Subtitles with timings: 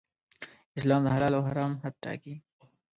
[0.77, 2.35] اسلام د حلال او حرام حد ټاکي.